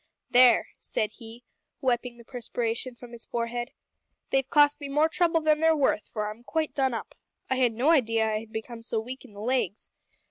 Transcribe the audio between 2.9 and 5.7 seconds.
from his forehead. "They've cost me more trouble than